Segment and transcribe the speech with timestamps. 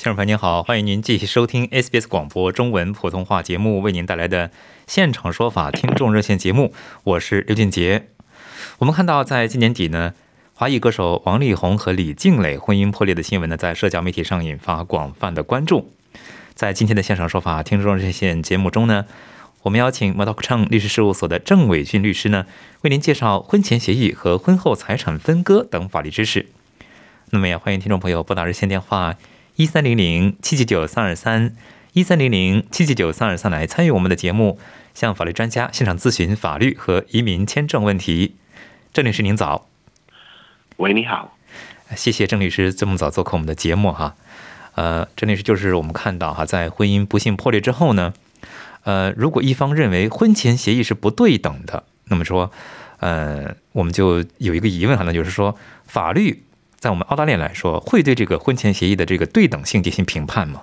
[0.00, 4.50] 听众朋友您好，欢迎您继续收听 SBS 广播中文普通话节目为您带来的
[4.86, 6.72] 现场说法听众热线节目，
[7.04, 8.06] 我是刘俊杰。
[8.78, 10.14] 我们看到，在今年底呢，
[10.54, 15.92] 华裔歌手王力宏和李静蕾婚姻破裂的新闻呢，在社交媒体上引发广泛的关注。
[16.54, 19.04] 在今天的现场说法听众热线节目中呢，
[19.64, 22.46] 我们邀请 m a d o Chang 律师事务所的郑伟俊律师呢，
[22.80, 26.46] 为您介绍婚前协议和婚后财产分割等法律知识。
[27.32, 29.16] 那么也欢迎听众朋友拨打热线电话。
[29.60, 31.54] 一三零零七七九三二三，
[31.92, 34.58] 一三零零七七九三二三来参与我们的节目，
[34.94, 38.36] 向法律专家现场咨询法律和移民签证问题。
[38.94, 39.66] 郑律师您早，
[40.78, 41.36] 喂，你好，
[41.94, 44.14] 谢谢郑律师这么早做客我们的节目哈。
[44.76, 48.14] 呃，郑律师就是我们看到哈，在婚姻不幸破裂之后呢，
[48.84, 52.50] 呃，如果一方认为婚前协议是不对等的，那么说，
[53.00, 56.44] 呃，我们就有一个疑问哈，那就是说法律。
[56.80, 60.62] 在我们澳大利亚来说，会对这个婚前协议的这个对等性进行评判吗？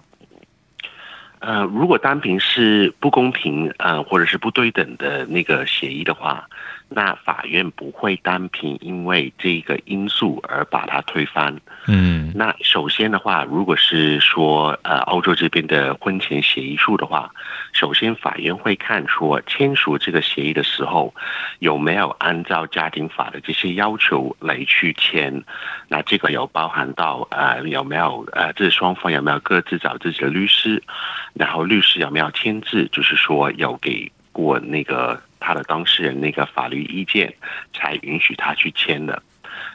[1.39, 6.49] 呃，如果单凭是不公平，呃，或者是不对等的那个协议的话。
[6.89, 11.55] 那法院不会单凭因为这个因素而把它推翻。
[11.85, 17.30] 嗯，那首先的话，如果是说呃，欧洲这边的婚前协议书的话，
[17.73, 21.13] 首先法院会看说签署这个协议的时候
[21.59, 25.43] 有没有按照家庭法的这些要求来去签。
[25.89, 30.81] 那这个有包含到呃有没有呃这双方有没有各自找自己的律师，
[31.33, 35.21] 然后律师有没有签字，就是说有给过那个。
[35.39, 37.33] 他的当事人那个法律意见
[37.73, 39.21] 才允许他去签的。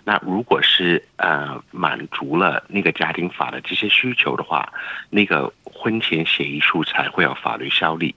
[0.04, 4.72] 那如果是呃满足了那个家庭法的这些需求的话，
[5.10, 8.14] 那个婚前协议书才会有法律效力。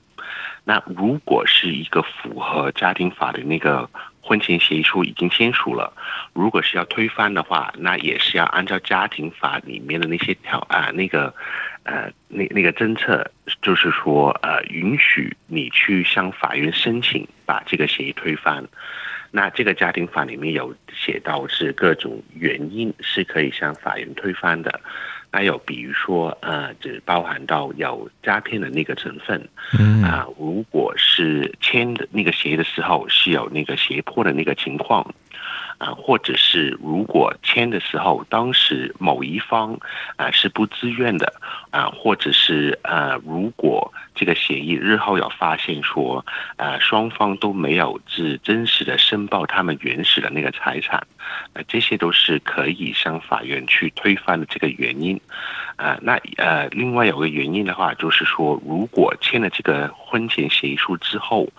[0.64, 3.90] 那如果是一个符合家庭法的那个
[4.22, 5.94] 婚前协议书已经签署了，
[6.34, 11.34] 如果是要推翻的话，那也是要按照家庭法里面的那些条啊那个。
[11.86, 13.26] 呃，那那个政策
[13.62, 18.64] 就是说，呃，允许你去向法院申请把这个协议推翻。
[19.32, 24.80] 那这个家庭法里面有写到是各种原因是可以向法院推翻的。
[25.32, 29.50] 还有比如说，呃，只包含到有诈骗的那个成分。
[29.78, 35.14] 嗯啊，如果是签的那个协议的时候是有那个胁迫的那个情况。
[35.78, 39.78] 啊，或者是如果签的时候，当时某一方
[40.16, 41.34] 啊是不自愿的
[41.70, 51.06] 啊，或者是呃，如果这个协议日后有发现说，呃，双方都没有是真实的申报他们原始的那个财产，
[51.54, 55.20] 呃，这些都是可以向法院去推翻的这个原因。
[55.76, 61.50] 啊，那呃，另外有个原因的话，就是说，如果签了这个婚前协议书之后，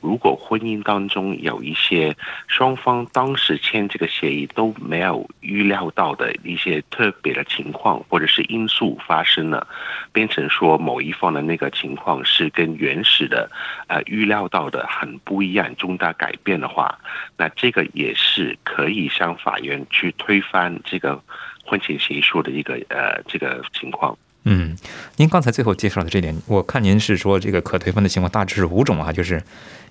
[0.00, 2.16] 如果婚姻当中有一些
[2.48, 9.64] 双方当时签这个协议都没有预料到的一些特别的情况或者是因素发生了，
[10.12, 13.48] 变成说某一方的那个情况是跟原始的
[13.86, 16.98] 呃预料到的很不一样，重大改变的话，
[17.36, 21.22] 那这个也是可以向法院去推翻这个。
[21.62, 24.76] 婚前协议书的一个呃这个情况，嗯，
[25.18, 29.40] 您刚才最后介绍的这点，我看您是说这个可推翻的情况大致是五种啊，就是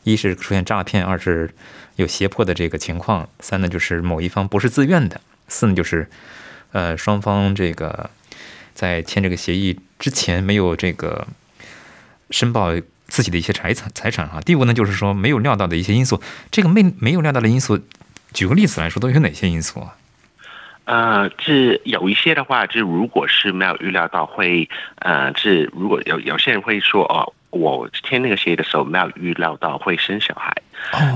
[0.03, 1.49] 一是出现诈骗，二是
[1.95, 6.05] 有胁迫的这个情况，三呢就是某一方不是自愿的，四呢就是
[6.73, 8.09] 呃双方这个
[8.73, 11.25] 在签这个协议之前没有这个
[12.29, 12.71] 申报
[13.07, 16.21] 自己的一些财产财产哈，第五呢就是说没有料到的一些因素，
[16.51, 17.79] 这个没没有料到的因素，
[18.33, 19.95] 举个例子来说都有哪些因素啊？
[20.85, 30.51] 呃，是有一些的话，就如果是没有预料到会，呃，是如果有有些人会说，哦，我签那个协议的时候没有预料到会生小孩，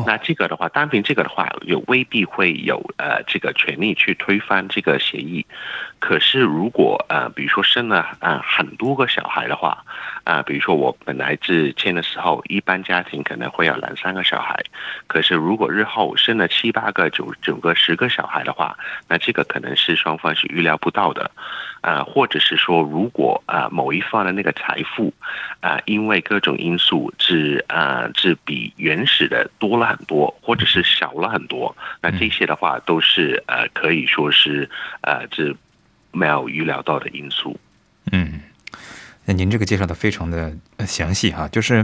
[0.06, 5.45] 那这个的话，单凭这个的话，也未必会有呃这个权利去推翻这个协议。
[6.00, 9.83] 可是如果呃，比如说生了啊很多个小孩的话，
[10.25, 14.62] 啊，比如说我本来是签的时候，一般家庭可能会有两三个小孩，
[15.07, 18.77] 可是如果日后生了七八个、九九个、十个小孩的话，
[19.07, 21.31] 那这个可能是双方是预料不到的，
[21.80, 25.13] 啊，或者是说如果啊某一方的那个财富
[25.62, 34.69] 啊因为各种因素是啊是比原始的多了很多，或者是少了很多，那这些的话都是呃可以说是
[35.01, 35.56] 呃这。
[36.15, 37.60] 没有预料到的因素。
[38.12, 38.39] 嗯，
[39.25, 40.54] 那您这个介绍的非常的
[40.86, 41.83] 详细哈，就是，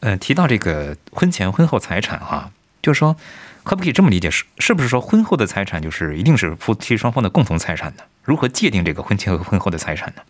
[0.00, 2.50] 呃，提到这个婚前婚后财产哈，
[2.80, 3.14] 就是说，
[3.64, 4.30] 可不可以这么理解？
[4.30, 8.02] 是是不是说婚后的财产就是一定是夫妻双方的共同财产呢？
[8.24, 10.22] 如何界定这个婚前和婚后的财产呢？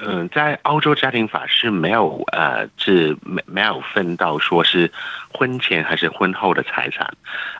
[0.00, 4.92] 嗯，在澳洲家庭法是没有呃，是没没有分到说是
[5.36, 7.12] 婚前还是婚后的财产，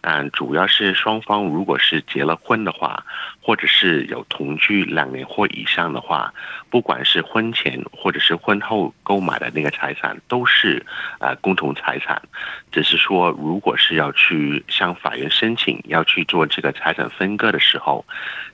[0.02, 3.04] 嗯，主要是双方如果是结了婚的话。
[3.46, 6.32] 或者是有同居两年或以上的话，
[6.70, 10.82] 不管是婚前或者是婚后购买的那个财产，都是
[11.18, 12.22] 呃共同财产。
[12.72, 18.06] 只是说，如果是要去向法院申请要去做这个财产分割的时候，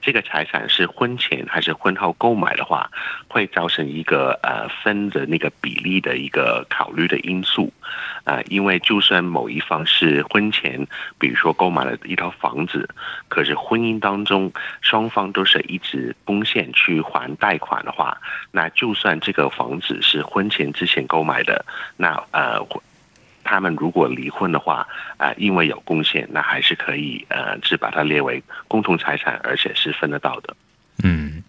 [0.03, 2.91] 这个财产是婚前还是婚后购买的话，
[3.29, 7.73] 会造成一个呃分的那个比例的一个考虑的因素。
[8.25, 10.87] 啊，因为就是算某一方是婚前，
[11.19, 12.89] 比如说购买了一套房子，
[13.27, 14.53] 可是婚姻当中
[14.83, 18.17] 双方都是一直贡献去还贷款的话，
[18.53, 21.65] 那就算这个房子是婚前之前购买的，
[21.97, 22.65] 那呃，
[23.43, 24.87] 他们如果离婚的话，
[25.17, 30.55] 啊，因为有贡献，那还是可以呃，只把它列为共同财产，而且是分得到的。
[31.03, 31.43] 嗯，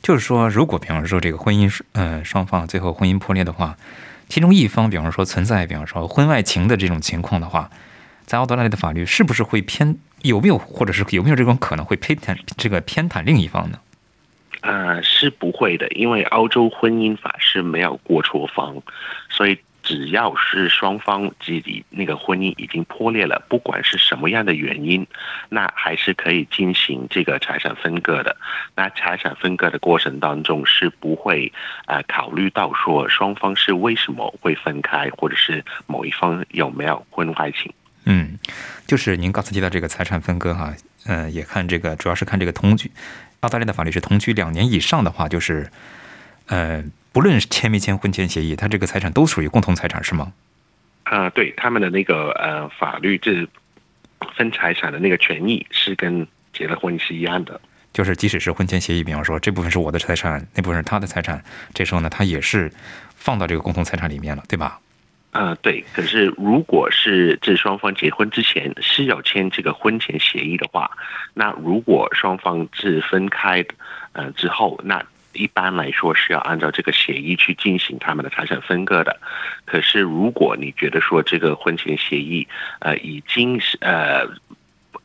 [0.00, 3.76] 就是说，如果比方说这个婚姻是呃双方最后婚姻破裂的话。
[4.28, 7.70] 其中一方，比方说存在，比方说婚外情的这种情况的话，
[8.24, 13.78] 在澳大利亚的法律是不是会偏有没有，或者是有没有这种可能会偏袒这个偏袒另一方呢？
[14.62, 18.82] 呃，是不会的，因为澳洲婚姻法是没有过错方，
[19.30, 19.58] 所以。
[19.86, 25.06] 只要是双方自己那个婚姻已经破裂了，不管是什么样的原因，
[25.48, 28.36] 那还是可以进行这个财产分割的。
[28.74, 31.52] 那财产分割的过程当中是不会
[31.86, 37.72] 呃考虑到说双方是为什么会分开，或者是某一方有没有婚外情。
[38.06, 38.36] 嗯，
[38.88, 40.74] 就是您刚才提到这个财产分割哈，
[41.06, 42.90] 嗯，也看这个主要是看这个同居，
[43.40, 45.70] 澳大利亚的法律是同居两年以上的话，就是
[46.48, 46.82] 呃。
[47.16, 50.34] 不论是签没签婚前协议，他这个财产都属于共同财产，是吗？
[51.04, 53.48] 啊，对，他们的那个呃法律这
[54.36, 57.58] 分财产的那个权益是跟结了婚是一样的。
[57.94, 61.42] 就是即使是婚前协议，比方说这部分是我的财产，那部分是他的财产，
[61.72, 62.70] 这时候呢，他也是
[63.14, 64.78] 放到这个共同财产里面了，对吧？
[65.30, 65.82] 啊，对。
[65.94, 70.90] 可是如果是这双方结婚之前是要签这个婚前协议的话，
[71.32, 73.74] 那如果双方是分开的，
[74.12, 75.02] 呃之后那。
[75.36, 79.16] 一般来说是要按照这个协议去进行他们的财产分割的，
[79.64, 82.46] 可是如果你觉得说这个婚前协议
[82.80, 84.26] 呃已经是呃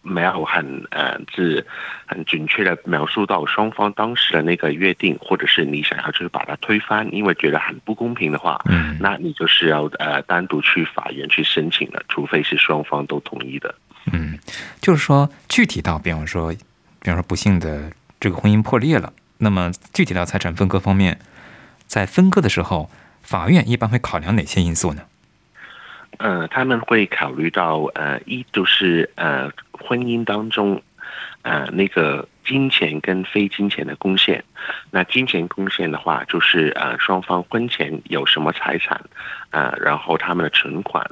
[0.01, 1.63] 没有很呃是
[2.07, 13.75] 很准确的描述到双方当时的那个约定，或者是你想要去把它推翻，因为觉得很不公平的话，嗯，那你就是要呃单独去法院去申请了，除非是双方都同意的。
[14.11, 14.39] 嗯，
[14.79, 19.13] 就是说具体到比方说，比方说不幸的这个婚姻破裂了。
[19.43, 21.19] 那么具体到财产分割方面，
[21.87, 22.91] 在分割的时候，
[23.23, 25.01] 法院一般会考量哪些因素呢？
[26.17, 30.83] 呃，他们会考虑到呃，一就是呃，婚姻当中
[31.41, 34.43] 呃那个金钱跟非金钱的贡献。
[34.89, 39.01] 那金钱贡献的话，就是呃双方婚前有什么财产，
[39.49, 41.05] 呃，然后他们的存款，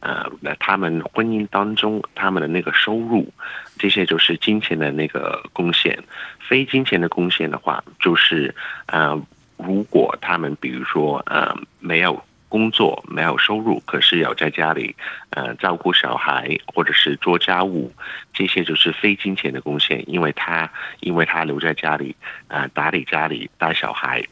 [0.00, 3.32] 呃，那他们婚姻当中他们的那个收入，
[3.78, 5.98] 这些就是金钱的那个贡献。
[6.40, 8.54] 非金钱的贡献的话，就是
[8.86, 9.20] 呃，
[9.56, 14.96] 如果他们比如说呃没有工作、没有收入，可是要在家里
[15.30, 17.92] 呃照顾小孩或者是做家务，
[18.32, 22.16] 这些就是非金钱的贡献，因为他因为他留在家里
[22.48, 24.24] 呃打理家里带小孩。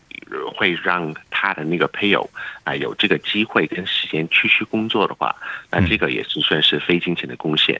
[0.57, 2.29] 会让他的那个配偶
[2.65, 5.35] 啊有这个机会跟时间去去工作的话，
[5.71, 7.79] 那这个也是算是非金钱的贡献。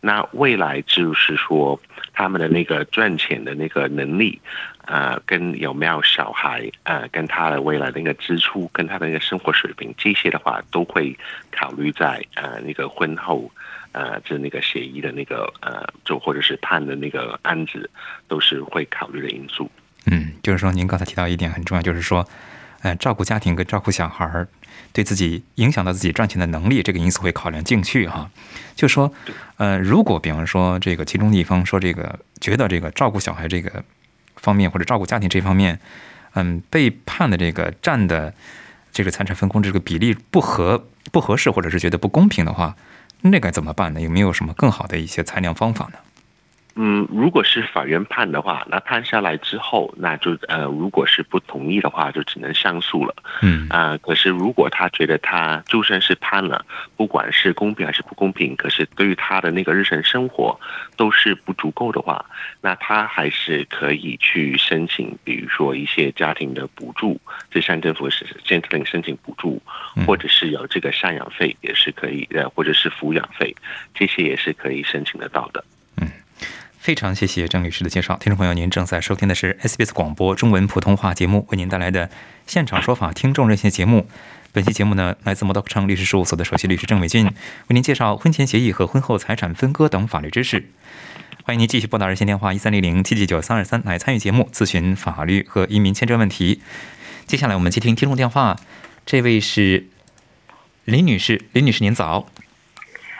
[0.00, 1.80] 那未来就是说
[2.12, 4.40] 他们的那个赚钱的那个能力，
[4.86, 11.16] 呃，跟有没有小孩，呃，跟他的未来的那个支出，跟他的那个生活水平，这些的话都会
[11.50, 13.50] 考虑在呃那个婚后
[13.92, 17.90] 呃就那个协议的那个呃就或者是判的那个案子，
[18.28, 19.70] 都是会考虑的因素。
[20.10, 22.26] 嗯，就是说，您刚才提到一点很重要，就是说，
[22.80, 24.48] 呃，照顾家庭跟照顾小孩儿，
[24.92, 28.30] 对自己影响到自己赚钱的能力这个因素会考量进去哈。
[28.74, 29.12] 就说，
[29.56, 33.84] 呃，如果比方说这个其中的一方说这个觉得这个照顾小孩这个
[34.36, 35.78] 方面或者照顾家庭这方面，
[36.34, 38.32] 嗯，被判的这个占的
[38.92, 42.76] 这个财产分工这个比例不合不合适，或者是觉得不公平的话，
[43.22, 44.00] 那该怎么办呢？
[44.00, 45.98] 有没有什么更好的一些裁量方法呢？
[46.80, 53.12] 嗯，如果是法院判的话，那判下来之后，那就呃，如果是不同意的话，就只能上诉了。
[53.42, 56.64] 嗯啊，可是如果他觉得他就算是判了，
[56.96, 60.56] 不管是公平还是不公平，可是对于他的那个日常生活
[60.96, 62.24] 都是不足够的话，
[62.60, 67.20] 那他还是可以去申请，比如说一些家庭的补助，
[67.50, 69.60] 这乡政府是县令申请补助，
[70.06, 73.52] 或者是有这个赡养费也是可以的，或者是抚养费，
[73.92, 75.64] 这些也是可以申请得到的。
[76.88, 82.08] 非常谢谢郑律师的介绍，听众朋友，您正在收听的是 SBS 广播中文普通话节目，为您带来的
[82.46, 84.08] 现场说法听众热线节目。
[84.52, 90.70] 本期节目呢，来自摩道克昌律师事务所的首席律师郑伟俊为您介绍婚前协议和婚后财产分割等法律知识。
[91.44, 96.62] 欢迎您继续拨打热线电话一三零零七七九三二三来参与节目，咨询法律和移民签证问题。
[97.26, 98.56] 接下来我们接听听众电话，
[99.04, 99.88] 这位是
[100.86, 102.30] 林女士，林女士您早。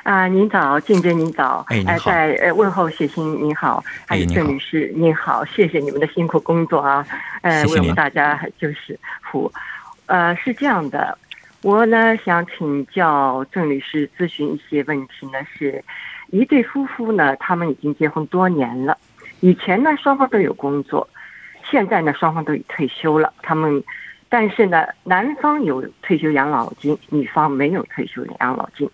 [0.09, 7.07] 啊，您早，静姐您早，哎，您好，在呃问候谢欣您好，还有郑女士您好，谢谢你们的辛苦工作啊，
[7.43, 9.53] 呃，为我们大家就是服，
[10.07, 11.19] 呃，是这样的，
[11.61, 15.85] 我呢想请教郑律师咨询一些问题呢，是
[16.31, 18.97] 一对夫妇呢，他们已经结婚多年了，
[19.41, 21.07] 以前呢双方都有工作，
[21.71, 23.85] 现在呢双方都已退休了，他们，
[24.31, 28.89] 但是呢男方有退休养老金，女方没有退休养老金。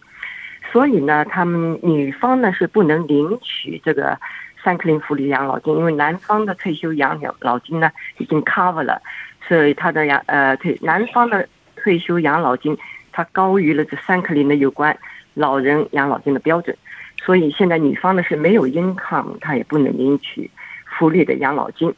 [0.75, 4.19] 所以呢，他们女方呢是不能领取这个
[4.65, 9.01] 三克林福利养老金，因为男方的退休养老老金呢已经 cover 了，
[9.47, 12.77] 所以他的养呃退男方的退休养老金，
[13.13, 14.99] 它高于了这三克林的有关
[15.35, 16.77] 老人养老金的标准，
[17.25, 20.51] 所以现在女方呢是没有 income，她也不能领取
[20.99, 21.95] 福利的养老金，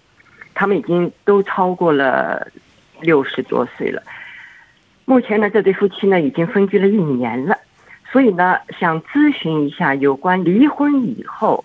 [0.53, 2.47] 他们已经都超过了
[3.01, 4.03] 六十多岁了，
[5.07, 7.57] 目前呢这对夫妻呢已经分居了一年了。
[8.13, 11.65] 所以呢，想咨询一下有关离婚以后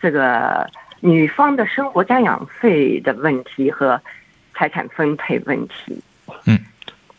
[0.00, 0.68] 这个
[1.00, 4.00] 女方的生活赡养费的问题和
[4.54, 6.02] 财产分配问题。
[6.46, 6.58] 嗯，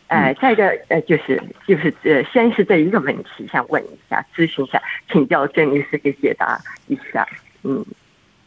[0.08, 7.26] 哎，再一个呃，就是就是呃，先是这一个问题，想问一下，咨询一下，请教郑律师给解答一下。
[7.62, 7.84] 嗯。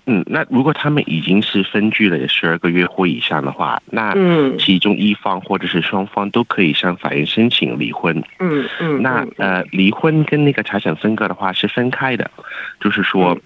[0.08, 4.16] 嗯，那如果他们已经是分居了十二个月或以上的话，那
[4.58, 8.24] 其中一方或者是双方都可以向法院申请离婚。
[8.40, 12.32] 嗯嗯，那呃，离婚跟那个财产分割的话是分开的，
[12.80, 13.38] 就是说。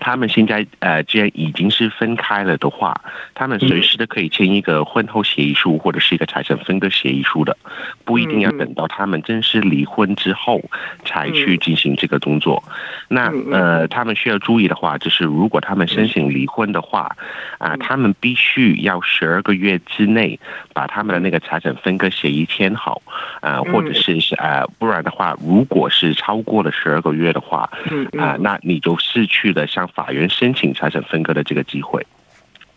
[0.00, 3.00] 他们现在呃，既然已经是分开了的话，
[3.34, 7.56] 他们随时都可以签一个婚后协议书或者是一个财产分割协议书的，
[8.04, 10.60] 不一定要等到他们正式离婚之后
[11.04, 12.62] 才去进行这个动作。
[13.08, 17.14] 那呃，他们需要注意的话，就是如果他们申请离婚的话，
[17.58, 20.38] 啊，他们必须要十二个月之内
[20.72, 23.00] 把他们的那个财产分割协议签好，
[23.40, 27.70] 啊，或者是是呃，不然的话，如果是超过了十二个月的话，
[28.18, 29.83] 啊，那你就失去了像。
[29.88, 32.06] 法院申请财产分割的这个机会。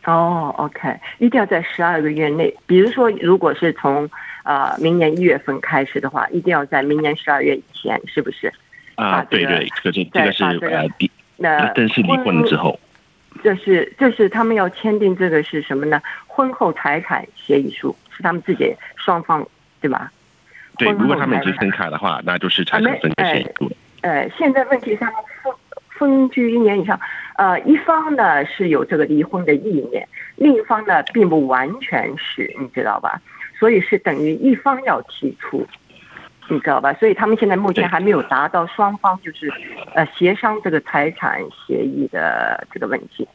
[0.05, 2.55] 哦，OK，一定要在十二个月内。
[2.65, 4.09] 比如说，如果是从
[4.43, 8.49] 呃明年一月份开始的话，一定要在明年十二月以前，是不是？
[8.95, 10.87] 啊，对对，这个这个是呃，
[11.35, 12.79] 那正式离婚之后，
[13.43, 16.01] 这是这是他们要签订这个是什么呢？
[16.25, 19.45] 婚后财产协议书是他们自己双方
[19.81, 20.09] 对吧？
[20.77, 23.69] 对，如果他们已经分开的话，那就是财产分割协议书。
[24.03, 25.11] 呃，现在问题上。
[25.97, 26.99] 分居一年以上，
[27.35, 33.21] 呃，一方呢是有这个离婚的意念，另一方呢并不完全是，你知道吧？
[33.59, 35.65] 所以是等于一方要提出，
[36.47, 36.93] 你知道吧？
[36.93, 39.51] 所以他们现在目前还没有达到双方就是
[39.95, 43.27] 呃协商这个财产协议的这个问题，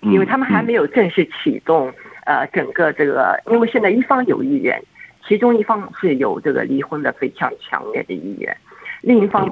[0.00, 1.92] 因为他们还没有正式启动
[2.26, 4.82] 呃整个这个，因为现在一方有意愿，
[5.26, 8.56] 其中一方是有这个离婚的非常强烈的意愿，
[9.00, 9.48] 另一方。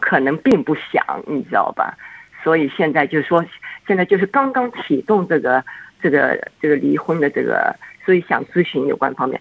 [0.00, 1.96] 可能并不想，你知道吧？
[2.42, 3.44] 所以现在就是说，
[3.86, 5.64] 现在就是刚刚启动这个、
[6.02, 7.74] 这个、这个离婚的这个，
[8.04, 9.40] 所以想咨询有关方面。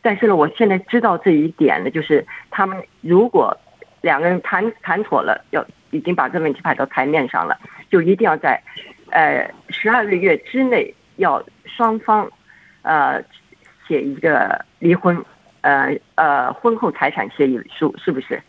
[0.00, 3.56] 但是呢，我现在知道这一点呢，就是他们如果
[4.02, 7.58] 两个人谈谈妥了，要已经把这个问题摆到台面上了，
[7.90, 8.62] 就一定要在
[9.10, 12.30] 呃十二个月之内要双方
[12.82, 13.20] 呃
[13.88, 15.24] 写一个离婚
[15.62, 18.40] 呃呃婚后财产协议书，是不是？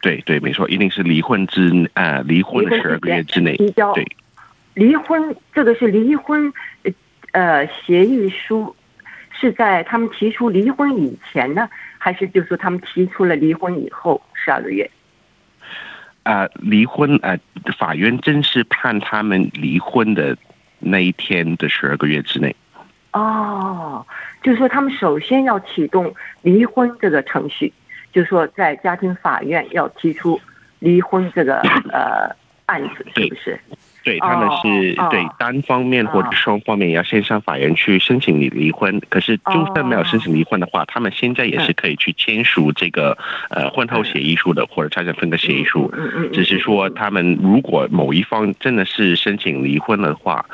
[0.00, 3.92] 对对，没错，一定是离婚之呃离婚十二个月之内提交。
[3.94, 4.06] 对，
[4.74, 6.52] 离婚这个是离婚
[7.32, 8.74] 呃协议书，
[9.32, 14.90] 是在他们提出离婚以前呢，还是就说他们提出了离婚以后十二个月？
[16.22, 17.36] 啊，离婚啊，
[17.76, 20.36] 法院正式判他们离婚的
[20.78, 22.54] 那一天的十二个月之内。
[23.12, 24.04] 哦，
[24.42, 27.72] 就是说他们首先要启动离婚这个程序，
[28.14, 30.40] 就说在家庭法院要提出
[30.78, 31.56] 离婚这个
[31.92, 32.30] 呃
[32.66, 33.58] 案子，是不是？
[34.04, 39.00] 对他们是对单方面或者双方面也要先向法院去申请离离婚。
[39.08, 43.16] 可是就算没有申请离婚的话，他们现在也是可以去签署这个
[43.50, 45.92] 呃婚后协议书的或者财产分割协议书。
[46.32, 50.44] 只是说他们如果某一方真的是申请离婚的话，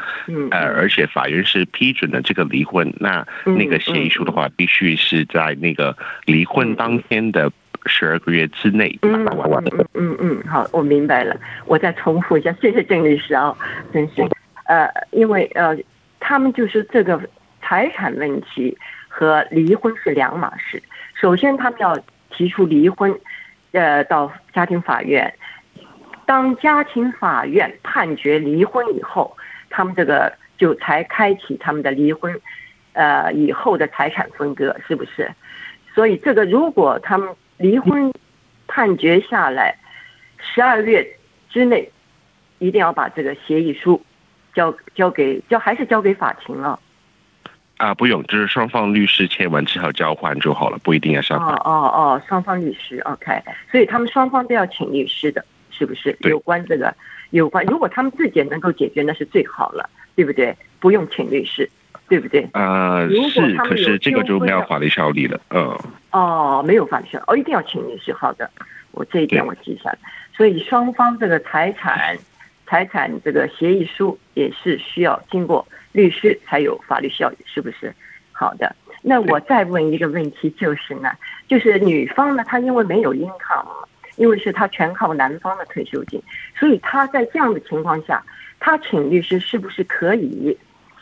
[0.51, 7.51] 呃，而且法院是批准了这个离婚，那那个协议书的话，必须是在那个离婚当天的。
[7.87, 11.37] 十二个月之内，嗯嗯嗯嗯，好，我明白了。
[11.67, 13.57] 我再重复一下，谢谢郑律师啊，
[13.93, 14.23] 真是，
[14.67, 15.77] 呃，因为呃，
[16.19, 17.21] 他们就是这个
[17.63, 18.77] 财产问题
[19.09, 20.83] 和离婚是两码事。
[21.15, 21.99] 首先，他们要
[22.31, 23.19] 提出离婚，
[23.73, 25.33] 呃，到家庭法院。
[26.27, 29.37] 当家庭法院判决离婚以后，
[29.69, 32.41] 他们这个就才开启他们的离婚，
[32.93, 35.31] 呃，以后的财产分割，是不是？
[35.93, 37.29] 所以，这个如果他们
[37.61, 38.11] 离婚
[38.67, 39.77] 判决下来，
[40.39, 41.07] 十二月
[41.51, 41.91] 之内
[42.59, 44.03] 一定要把这个协议书
[44.55, 46.81] 交交给交还是交给法庭了？
[47.77, 51.55] 啊，不用，就是双方律师签完之后交换就好了，不一定要上法。
[51.57, 56.17] 哦哦哦，双方律师，OK，所以他们双方都要请律师的，是不是？
[56.21, 56.95] 有关这个
[57.29, 60.57] 有关，如果他们自己能够解决，那是最好了，对不对？
[60.79, 61.69] 不用请律师。
[62.09, 62.45] 对不对？
[62.55, 65.41] 呃，是，可是这个就没有法律效力了。
[65.51, 65.79] 嗯。
[66.13, 68.13] 哦，没有法律效力，哦，一定要请律师。
[68.13, 68.51] 好的，
[68.93, 69.99] 我这一点我记下来。
[70.37, 72.17] 所以双方这个财产、
[72.67, 77.95] 财产这个协议书也是需要经过律师才有法律效力，是不是？
[78.33, 78.75] 好的。
[79.03, 81.11] 那我再问一个问题，就是呢，
[81.49, 83.67] 就是女方呢，她因为没有 income，
[84.17, 86.23] 因为是她全靠男方的退休金，
[86.59, 88.23] 所以她在这样的情况下，
[88.59, 90.57] 她请律师是不是可以？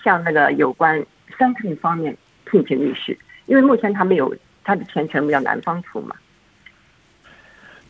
[0.05, 1.05] 向那个有关
[1.37, 4.33] 三聘方面聘请律师，因为目前她没有
[4.69, 6.15] 他的钱全部要男方出嘛。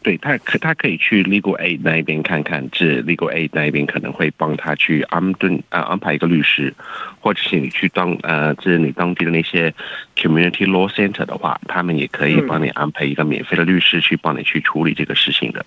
[0.01, 6.73] 对他可他可以去 Legal Aid 那一边看看，这 Legal Aid 那一边可能会帮他去安顿啊安排一个律师，
[7.21, 9.75] 或者是你去当呃这你当地的那些
[10.15, 15.67] Community Law Center 的话，他们也可以帮你安排一个免费的律师去帮你去处理这个事情的。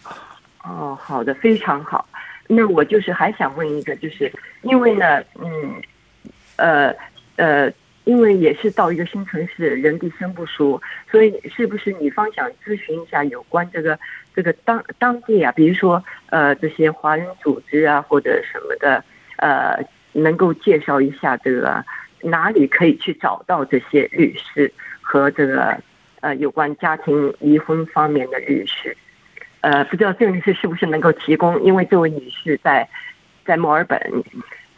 [0.63, 2.07] 哦，好的，非常好。
[2.47, 5.81] 那我就是还想问一个，就是因为呢，嗯。
[6.57, 6.93] 呃
[7.37, 7.71] 呃，
[8.03, 13.97] 因为也是到一个新城市，人地生不熟，所以是不是女方想咨询一下有关这个
[14.35, 19.03] 这个当当地啊，比如说呃这些华人组织啊或者什么的，
[19.37, 19.79] 呃，
[20.13, 21.85] 能够介绍一下这个
[22.21, 25.79] 哪里可以去找到这些律师和这个
[26.21, 28.97] 呃有关家庭离婚方面的律师？
[29.59, 31.61] 呃，不知道郑律师是不是能够提供？
[31.61, 32.89] 因为这位女士在
[33.45, 34.23] 在墨尔本。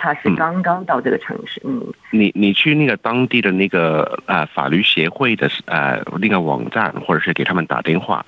[0.04, 8.26] 他是刚刚到这个城市，嗯，你你去那个当地的那个呃法律协会的呃那个网站，或者是给他们打电话，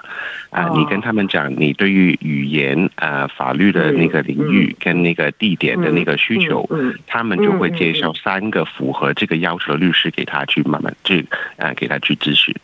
[0.52, 6.66] 啊，你跟他们讲你对于语言呃法律的那个领域跟那个地点的那个需求，
[7.08, 11.26] 他们就会介绍三个符合这个要求的律师给他去慢慢去
[11.58, 12.56] 呃给他去咨询。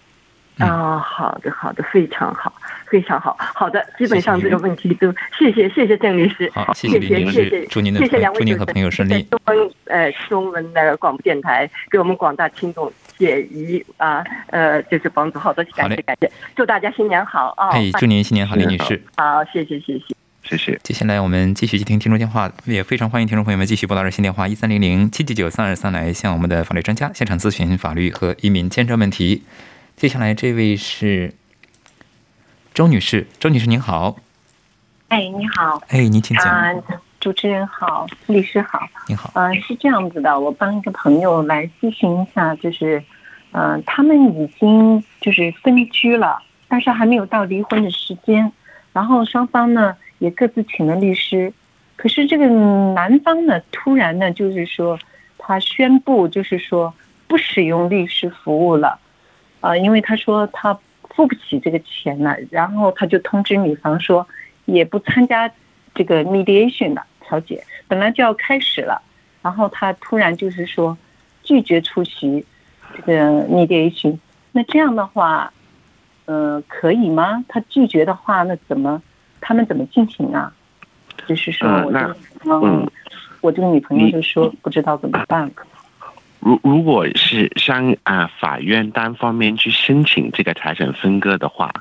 [0.66, 2.54] 啊，好的，好的，非常好，
[2.88, 9.24] 非常好，好的，基本上这个问题都谢谢，谢谢郑律师，好，谢谢李律师，祝您的，谢谢两位，祝您和朋友顺利。
[9.24, 17.70] 中文呃，中文的广播电台给我们广大听众解疑啊，呃，就是帮助，好多感谢感谢，祝大家新年好啊！
[17.70, 20.80] 哎，祝您新年好，李女士，好，谢谢谢谢谢谢。
[20.84, 29.44] 接下来我们继续接听听众电话，也非常欢迎听众朋友们继续拨打热线电话一三零零七七九三二三来向我们的法律专家现场咨询法律和移民签证问题。
[30.02, 31.32] 接下来这位是
[32.74, 34.16] 周女士，周女士您好。
[35.10, 35.80] 哎，你好。
[35.90, 36.84] 哎，您请讲。
[37.20, 38.80] 主持人好，律师好。
[39.08, 39.30] 你好。
[39.36, 43.04] 嗯，是这样子的，我帮一个朋友来咨询一下，就是，
[43.52, 48.52] 嗯，他们已经就是分居了，但是还没有到离婚的时间，
[48.94, 51.54] 然后双方呢也各自请了律师，
[51.96, 52.48] 可是这个
[52.96, 54.98] 男方呢突然呢就是说
[55.38, 56.92] 他宣布就是说
[57.28, 58.98] 不使用律师服务了。
[59.62, 60.78] 啊，因为他说他
[61.16, 64.28] 付不起这个钱了，然后他就通知女方说，
[64.66, 65.50] 也不参加
[65.96, 69.02] 这个 mediation 的调解，本来就要开始了，
[69.42, 70.98] 然后他突然就是说
[71.44, 72.46] 拒绝出席
[72.96, 74.18] 这个 mediation，
[74.52, 75.54] 那这样的话，
[76.26, 77.44] 呃，可以吗？
[77.48, 79.02] 他拒绝的话，那怎么
[79.40, 80.54] 他们怎么进行啊？
[81.28, 82.90] 就是说，我这个嗯，
[83.42, 85.52] 我这个女朋友就说不知道怎么办。
[86.42, 91.72] 如如果是向啊法院单方面去申请这个财产分割的话，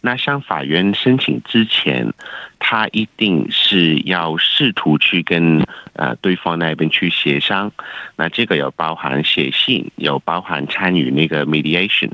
[0.00, 2.12] 那向法院申请之前，
[2.60, 5.60] 他一定是要试图去跟
[5.94, 7.72] 呃对方那边去协商。
[8.14, 12.12] 那这个有包含写信，有包含参与那个 mediation，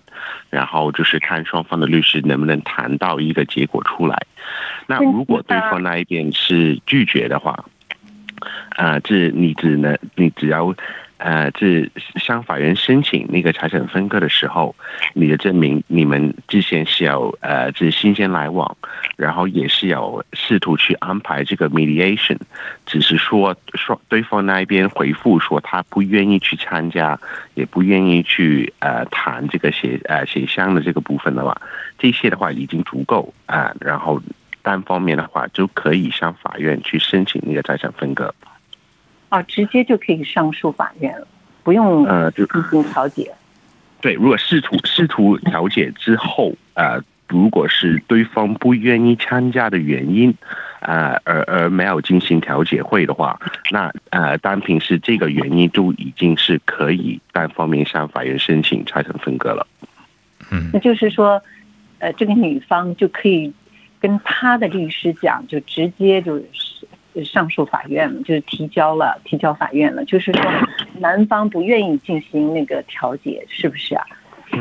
[0.49, 4.17] 然后就是看双方的律师能不能谈到一个结果出来。
[4.87, 7.67] 那如果对方那一边是拒绝的话，
[8.71, 10.75] 啊，这你只能你只要。
[11.23, 14.75] 呃，这向法院申请那个财产分割的时候，
[15.15, 18.77] 你的证明你们之前是要呃，这新鲜来往，
[19.17, 22.37] 然后也是要试图去安排这个 mediation，
[22.87, 27.17] 只是说说对方那一边回复说他不愿意去参加，
[27.55, 31.57] 也不愿意去呃谈这个协呃协商的这个部分的话，
[31.99, 34.21] 这些的话已经足够啊，然后
[34.61, 38.35] 单方面的话就可以向法院去申请那个财产分割。
[39.33, 41.27] 啊，直接就可以上诉法院了，
[41.63, 43.33] 不用呃就进行调解。
[44.03, 50.35] 对，如果试图试图调解之后，呃，如果是对方不愿意参加的原因，
[50.81, 53.41] 呃，而而没有进行调解会的话，
[53.71, 59.67] 那呃，单凭是这个原因，就已经是可以单方面向法院申请财产分割了。
[60.51, 61.41] 嗯，那就是说，
[62.01, 63.51] 呃，这个女方就可以
[63.99, 66.72] 跟她的律师讲，就直接就是。
[67.25, 70.43] 上诉法院就是提交了，提交法院了，就是说
[70.99, 74.05] 男方不愿意进行那个调解，是不是啊？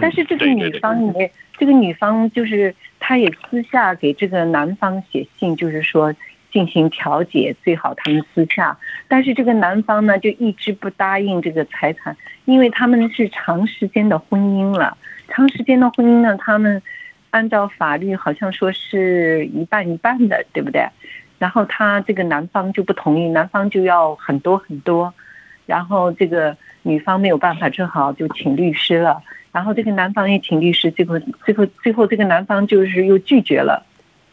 [0.01, 6.13] 但是这个女方也，这个女方就是她也私下给这个男方写信，就是说
[6.51, 8.77] 进行调解，最好他们私下。
[9.07, 16.81] 但是这个男方呢，就一直不答应这个财产，因为他们是长时间的婚姻了，长时间的婚姻呢，他们
[17.31, 20.85] 按照法律好像说是一半一半的，对不对？
[21.41, 25.11] 然后他这个男方就不同意，男方就要很多很多，
[25.65, 29.23] 然后这个女方没有办法，正好就请律师了。
[29.51, 33.83] 然后这个男方也请律师，最后最后最后这个男方就是又拒绝了，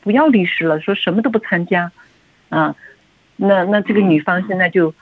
[0.02, 1.90] 不要律师了，说什么都不参加。
[2.50, 2.76] 啊，
[3.36, 4.94] 那那这个女方现在就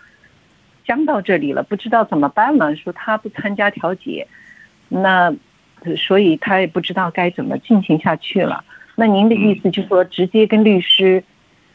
[0.85, 2.77] 僵到这里了，不知道怎么办了。
[2.77, 4.29] 说他不参加调解，
[4.89, 5.35] 那
[5.97, 8.63] 所以他也不知道该怎么进行下去了。
[8.95, 11.25] 那您的意思就是说，直接跟律师？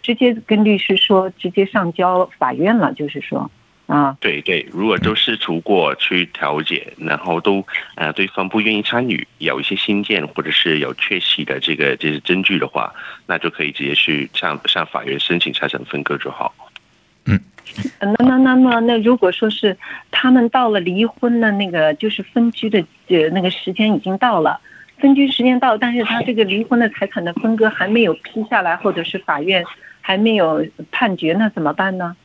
[0.01, 3.49] 直接跟律师说，直接上交法院了，就是说，
[3.87, 12.93] 啊，对对，如果都试图过去调解，然后都呃对方不愿意参与，有一些新建或者是有确系的这个这些证据的话，
[13.27, 16.53] 那就可以直接去向向法院申请财产分割就好。
[17.25, 17.39] 嗯，
[17.99, 19.77] 那那那么那如果说是
[20.09, 24.59] 他们到了离婚的那个就是分居的呃那个时间已经到了。
[24.97, 29.65] 分居时间到，但是他这个离婚的财产的分割还没有批下来，或者是法院
[30.01, 32.15] 还没有判决，那怎么办呢？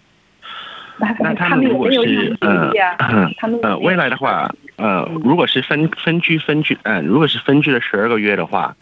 [0.98, 8.74] 那他们如果是嗯嗯未来的话，呃，如果是分分居分居，嗯，如果是分居了十二个月的话，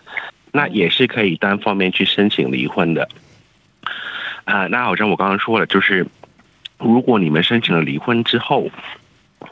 [0.52, 3.08] 那也是可以单方面去申请离婚的。
[4.44, 6.06] 啊，那好像我刚刚说了，就是
[6.78, 8.70] 如果你们申请了离婚之后。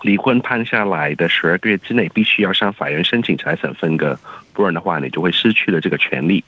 [0.00, 4.18] 离婚判下来的十二个月之内，必须要向法院申请财产分割，
[4.54, 6.42] 不然的话，你就会失去了这个权利。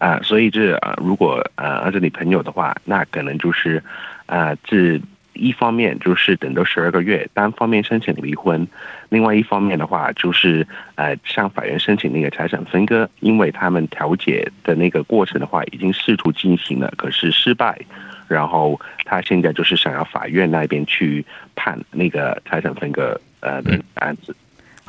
[0.00, 3.82] 啊，所以这啊，如果呃按照你朋友的话，那可能就是
[4.24, 4.98] 啊，这
[5.34, 8.66] 一方面就是等到十二个月单方面申请离婚，
[9.10, 17.78] 另外一方面的话就是呃向法院申请那个财产分割，因为他们调解的那个过程的话已经试图进行了，可是失败。
[18.26, 21.22] 然后他现在就是想要法院那边去
[21.56, 24.34] 判那个财产分割呃的案子。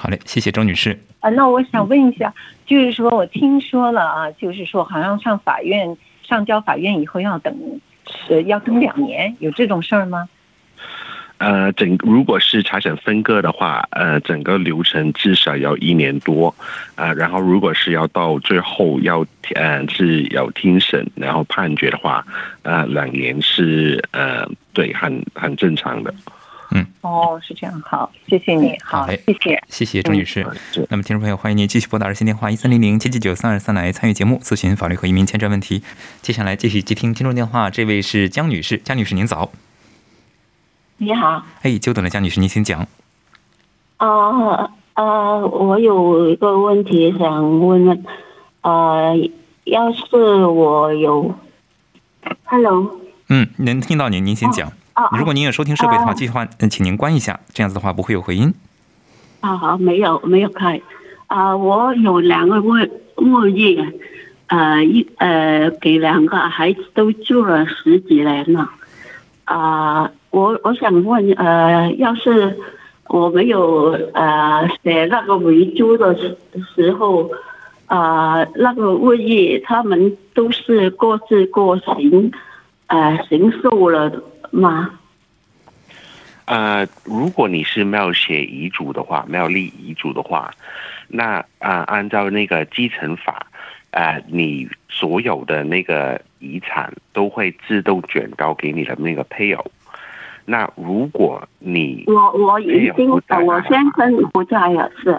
[0.02, 1.00] 好嘞，谢谢周女士。
[1.20, 2.34] 啊，那我想问一下，
[2.66, 7.56] 就是说我听说了啊，就是说好像上法院上交法院以后要等，
[8.28, 10.28] 呃，要等两年，有这种事儿吗？
[11.38, 16.56] 呃，整如果是财产分割的话，呃，整个流程至少要一年多，
[16.96, 22.26] 啊，然后如果是要到最后要呃是要听审，然后判决的话，
[22.64, 26.12] 呃，两年是呃对，很很正常的。
[26.74, 30.46] 嗯，哦，是这样，好，谢谢你，好，谢谢，谢谢周女士。
[30.90, 35.84] 那么，听众朋友，欢迎您继续拨打热线电话一三零零七七九三二三来参与节目，咨询法律和移民签证问题。
[36.22, 39.52] 接下来继续接听听众电话，这位是江女士，江女士您早。
[40.98, 42.88] 你好，哎，久等了，江女士，您请讲。
[43.98, 48.06] 啊啊，我有一个问题想问问，
[48.62, 49.16] 呃，
[49.66, 51.36] 要是我有
[52.46, 54.68] ，Hello，嗯，能听到您，您先讲。
[54.70, 54.74] 啊，
[55.18, 58.54] 如果您有收听设备的话，继续话，嗯，请您关一下，这样子的话不会有回音。
[59.40, 60.82] 啊，好，没有没有开。
[61.28, 62.74] 啊，我有两个物
[63.18, 63.94] 物业，
[64.48, 68.70] 呃，一呃，给两个孩子都住了十几年了。
[69.46, 72.58] 啊，我我想问，呃，要是
[73.08, 76.38] 我没有呃写那个遗嘱的时
[76.76, 77.30] 时候，
[77.86, 82.32] 啊，那个物业他们都是各自各行，
[82.88, 84.12] 呃，行寿了
[84.52, 84.92] 吗？
[86.46, 90.54] 呃，如果你是没有写遗嘱的话，没有立遗嘱的话，
[91.08, 93.46] 那啊，按照那个继承法，
[93.92, 99.72] 呃，你所有的那个遗产都会自动转到给你的那个配偶。
[100.44, 103.22] 那如果你我我已经我
[103.70, 105.12] 先生不在了，是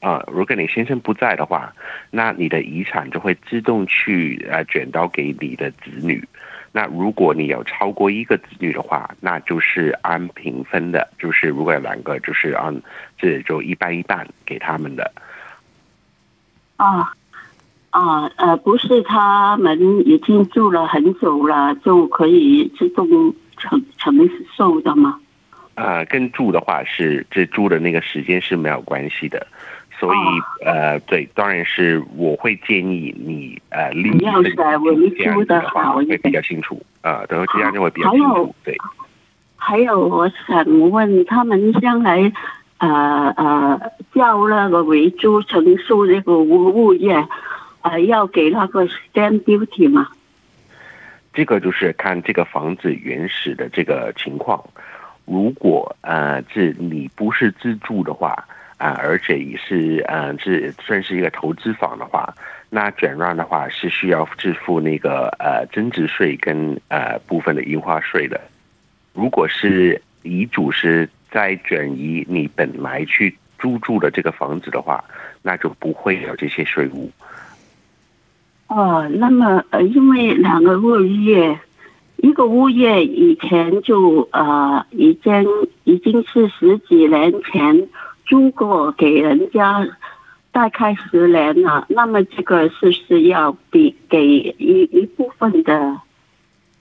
[0.00, 1.72] 啊，如果你先生不在的话，
[2.10, 6.22] 那你的遗产就会自动去呃转到给你的子女。
[6.78, 12.80] 那如果你有超过一个子女的话，那就是按平分的，就是如果有两个，就是按
[13.18, 15.10] 这就一半一半给他们的。
[16.76, 17.12] 啊
[17.90, 23.08] 啊呃，不是他们已经住了很久了，就可以自动
[23.56, 25.18] 承承受的吗？
[25.74, 29.44] 啊，跟住的话是这住的那个时间是没有关系的。
[29.98, 30.18] 所以，
[30.64, 34.44] 呃，对，当然是我会建议你，呃，立一份
[35.02, 38.54] 遗嘱的话会比较清楚，啊，然后这样就会比较清楚。
[38.62, 38.76] 对。
[39.56, 42.32] 还有，我想问他们将来，
[42.78, 43.80] 呃呃，
[44.14, 47.26] 交那个维修承受这个物物业，
[47.82, 50.06] 呃，要给那个 stamp duty 吗？
[51.32, 54.62] 这个就是看这个房子原始的这个情况。
[55.24, 58.46] 如果呃，是你不是自住的话。
[58.78, 62.32] 啊，而且也是，嗯，是算是一个投资房的话，
[62.70, 68.40] 那转让的话是需要支付那个呃增值税跟呃部分的印花税的。
[69.14, 75.02] 如果是遗嘱是在转移你本来去租住的这个房子的话，
[75.42, 77.10] 那就不会有这些税务。
[78.68, 81.58] 哦，那么呃，因为两个物业，
[82.18, 85.44] 一个物业以前就呃已经
[85.82, 87.88] 已经是十几年前。
[88.28, 89.84] 租过给人家，
[90.52, 91.86] 大概十年了。
[91.88, 95.72] 那么这个是不是要比给一一部分的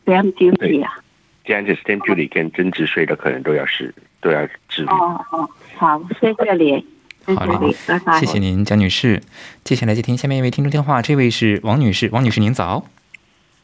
[0.06, 1.00] stamp duty 啊？
[1.46, 4.92] 这样子 stamp duty 跟增值税的可能都要是都要支付。
[4.92, 6.86] 哦哦，好，谢谢你，
[7.34, 7.74] 好嘞。
[8.20, 9.22] 谢谢您，蒋女士。
[9.64, 12.86] 接下来接听下面一位听众电话，这位是王女士，王女士您早。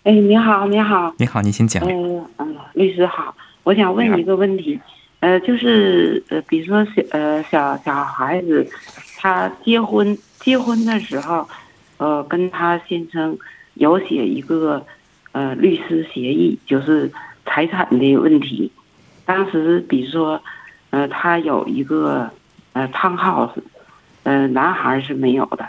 [0.03, 1.83] 哎，你好，你好，你好，您请讲。
[1.85, 4.79] 嗯嗯，律师好，我想问一个问题。
[5.23, 8.67] 呃，就是呃，比如说小呃小小孩子，
[9.15, 11.47] 他结婚结婚的时候，
[11.95, 13.37] 呃，跟他先生
[13.75, 14.85] 有写一个
[15.31, 17.09] 呃律师协议，就是
[17.45, 18.69] 财产的问题。
[19.23, 20.41] 当时比如说，
[20.89, 22.29] 呃，他有一个
[22.73, 23.53] 呃 town house，
[24.23, 25.65] 呃，男孩是没有的，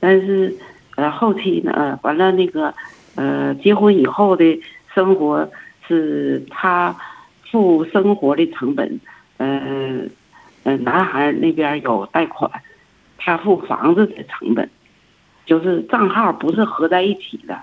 [0.00, 0.56] 但是
[0.94, 2.72] 呃后期呢，呃完了那个
[3.16, 4.58] 呃结婚以后的
[4.94, 5.50] 生活
[5.86, 6.96] 是他。
[7.50, 9.00] 付生活的成本，
[9.38, 10.10] 嗯
[10.64, 12.50] 嗯，男孩那边有贷款，
[13.18, 14.68] 他付房子的成本，
[15.44, 17.58] 就是账号不是合在一起的。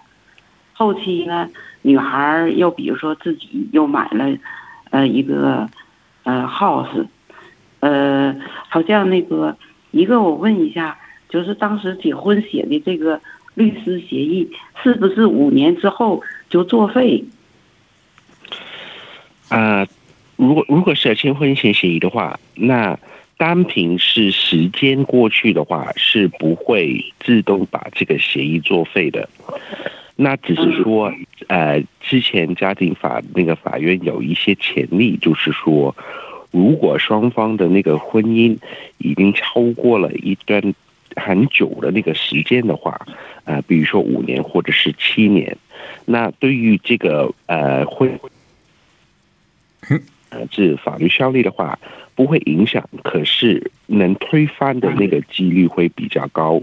[0.73, 1.49] 后期呢，
[1.81, 4.37] 女孩又比如说自己又买了，
[4.89, 5.69] 呃，一个
[6.23, 7.05] 呃 house，
[7.79, 8.35] 呃，
[8.69, 9.55] 好像那个
[9.91, 10.97] 一个我问一下，
[11.29, 13.21] 就是当时结婚写的这个
[13.53, 14.49] 律师协议，
[14.81, 17.23] 是不是五年之后就作废？
[19.53, 19.87] 啊，
[20.35, 22.97] 如果如果是签婚前协议的话，那
[23.37, 29.29] 单凭是时间过去的话，是不会自动把这个协议作废的。
[30.15, 31.13] 那只是说，
[31.47, 35.95] 呃，之前家庭法那个法院有一些潜力，就是说，
[36.51, 38.57] 如果双方的那个婚姻
[38.97, 40.73] 已经超过了一段
[41.15, 42.99] 很久的那个时间的话，
[43.45, 45.55] 呃，比如说五年或者是七年，
[46.05, 48.19] 那对于这个呃婚。
[50.29, 51.77] 呃，这法律效力的话
[52.15, 56.59] 不会影响，可是能推翻的那个几率会比较高。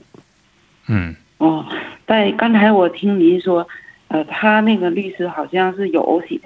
[0.89, 1.65] 嗯，哦，
[2.05, 3.69] 但刚才我听您说，
[4.09, 6.41] 呃，他那个律师好像是有写，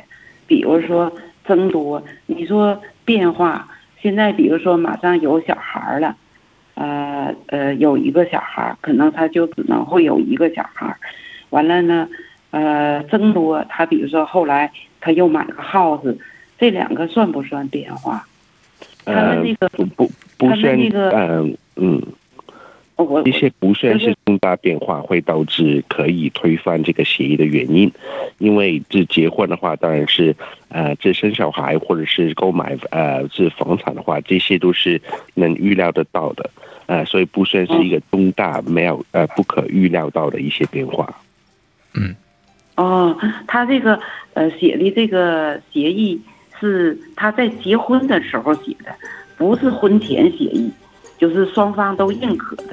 [0.47, 1.11] 比如说
[1.47, 3.67] 增多，你说变化，
[4.03, 6.15] 现在比如说马上有小孩了，
[6.75, 10.95] 呃呃，有一个小孩，可能他就只能会有一个小孩，
[11.49, 12.07] 完了呢，
[12.51, 16.15] 呃，增多，他比如说后来他又买个 house。
[16.65, 18.27] 这两个算不算变化？
[19.05, 22.03] 他们那个不不不算那个嗯嗯，
[23.27, 27.93] 一些不算是重大变化，会导致可以推翻这个协议的原因。
[28.39, 30.35] 因为这结婚的话，当然是
[30.71, 34.99] 呃，这生小孩或者是购买呃这房产的话，这些都是
[35.35, 36.49] 能预料得到的，
[36.87, 41.15] 呃，所以不算是一个重大没有呃不可预料到的一些变化。
[41.93, 42.17] 嗯，
[42.77, 43.15] 哦，
[43.47, 44.01] 他这个
[44.33, 46.19] 呃写的这个协议。
[46.61, 48.95] 是他在结婚的时候写的，
[49.37, 50.71] 不是婚前协议，
[51.19, 52.65] 就是双方都认可的。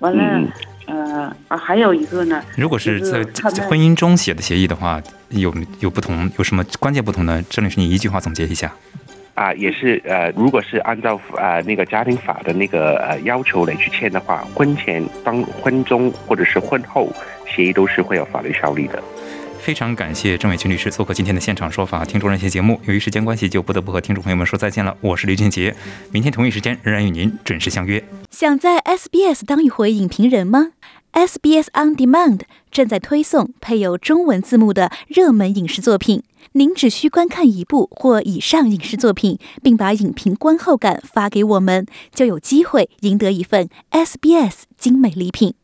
[0.00, 0.42] 完了，
[0.86, 3.22] 呃啊，还有一个呢，如果是在
[3.68, 7.44] 婚姻中写的协议的话，有有不同，有什么关键不同呢？
[7.50, 8.72] 郑律师，你一句话总结一下。
[9.34, 17.10] 啊，也是呃，如果是按照啊那个家庭法的那个呃要求来去签的话，婚前、当婚中或者是婚后
[17.46, 19.02] 协议都是会有法律效力的。
[19.60, 22.80] 非常感谢郑伟群律师做客今天的现场说法听众热线节目。
[22.86, 24.96] 由于时间关系，就不得不和听众朋友们说再见了。
[25.02, 25.76] 我是刘俊杰，
[26.10, 28.02] 明天同一时间仍然与您准时相约。
[28.30, 30.72] 想在 SBS 当一回影评人吗
[31.12, 36.22] ？SBS On Demand 正在推送配有中文字幕的热门影视作品。
[36.52, 45.54] 您只需观看一部或以上影视作品，并把影评观后感发给我们，就有机会赢得一份 SBS 精美礼品。